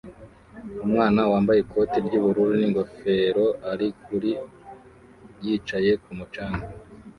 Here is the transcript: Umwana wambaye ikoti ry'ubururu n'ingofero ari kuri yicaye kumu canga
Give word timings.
Umwana 0.85 1.21
wambaye 1.31 1.59
ikoti 1.61 1.97
ry'ubururu 2.05 2.53
n'ingofero 2.59 3.45
ari 3.71 3.87
kuri 4.05 4.31
yicaye 5.43 5.91
kumu 6.03 6.25
canga 6.33 6.67